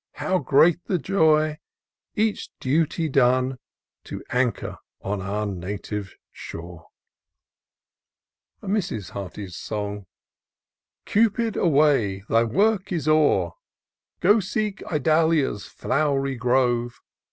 How 0.13 0.39
great 0.39 0.83
the 0.85 0.97
joy, 0.97 1.59
each 2.15 2.49
duty 2.59 3.07
done. 3.07 3.59
To 4.05 4.23
anchor 4.31 4.79
on 5.03 5.21
our 5.21 5.45
native 5.45 6.15
shore! 6.31 6.87
Mrs. 8.63 9.11
Hearty's 9.11 9.55
Song. 9.55 10.07
Cupid, 11.05 11.55
away! 11.55 12.23
thy 12.27 12.43
work 12.43 12.91
is 12.91 13.07
o'er; 13.07 13.51
Go 14.21 14.39
seek 14.39 14.81
Idalia's 14.91 15.67
flow'ry 15.67 16.35
grove! 16.35 16.99